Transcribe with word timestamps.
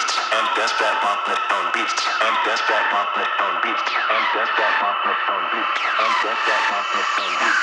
beats 0.00 0.18
and 0.32 0.46
best 0.56 0.74
bet 0.80 0.96
on 1.04 1.18
the 1.26 1.36
phone 1.48 1.68
beats 1.74 1.92
and 2.24 2.36
best 2.46 2.62
bet 2.68 2.86
on 2.92 3.06
the 3.16 3.24
phone 3.36 3.56
beats 3.62 3.82
and 3.84 4.24
best 4.34 4.52
bet 4.56 4.74
on 4.84 4.96
the 5.04 5.14
phone 5.26 5.46
beats 5.52 5.80
and 6.00 6.12
best 6.24 6.40
bet 6.46 6.64
on 6.72 6.84
the 6.94 7.02
phone 7.16 7.34
beats. 7.40 7.59